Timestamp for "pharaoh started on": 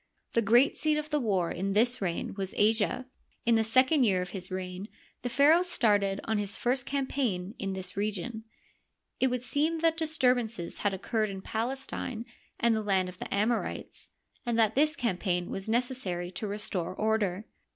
5.29-6.39